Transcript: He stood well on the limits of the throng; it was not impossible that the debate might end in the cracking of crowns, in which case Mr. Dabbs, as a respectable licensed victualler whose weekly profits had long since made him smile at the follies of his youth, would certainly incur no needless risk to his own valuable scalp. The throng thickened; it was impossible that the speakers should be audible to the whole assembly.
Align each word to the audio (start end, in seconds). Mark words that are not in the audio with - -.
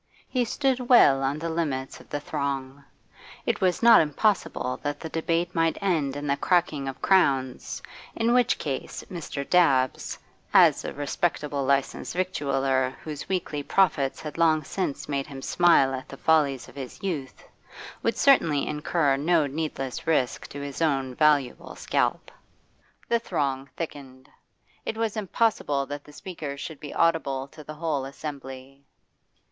He 0.27 0.45
stood 0.45 0.89
well 0.89 1.21
on 1.21 1.37
the 1.37 1.47
limits 1.51 1.99
of 1.99 2.09
the 2.09 2.19
throng; 2.19 2.83
it 3.45 3.61
was 3.61 3.83
not 3.83 4.01
impossible 4.01 4.79
that 4.81 4.99
the 4.99 5.09
debate 5.09 5.53
might 5.53 5.77
end 5.79 6.15
in 6.15 6.25
the 6.25 6.35
cracking 6.37 6.87
of 6.87 7.03
crowns, 7.03 7.83
in 8.15 8.33
which 8.33 8.57
case 8.57 9.03
Mr. 9.11 9.47
Dabbs, 9.47 10.17
as 10.55 10.83
a 10.83 10.91
respectable 10.91 11.63
licensed 11.65 12.15
victualler 12.15 12.95
whose 13.03 13.29
weekly 13.29 13.61
profits 13.61 14.19
had 14.21 14.39
long 14.39 14.63
since 14.63 15.07
made 15.07 15.27
him 15.27 15.43
smile 15.43 15.93
at 15.93 16.09
the 16.09 16.17
follies 16.17 16.67
of 16.67 16.73
his 16.73 17.03
youth, 17.03 17.43
would 18.01 18.17
certainly 18.17 18.65
incur 18.65 19.15
no 19.17 19.45
needless 19.45 20.07
risk 20.07 20.47
to 20.47 20.59
his 20.61 20.81
own 20.81 21.13
valuable 21.13 21.75
scalp. 21.75 22.31
The 23.07 23.19
throng 23.19 23.69
thickened; 23.77 24.29
it 24.83 24.97
was 24.97 25.15
impossible 25.15 25.85
that 25.85 26.03
the 26.05 26.11
speakers 26.11 26.59
should 26.59 26.79
be 26.79 26.91
audible 26.91 27.47
to 27.49 27.63
the 27.63 27.75
whole 27.75 28.05
assembly. 28.05 28.83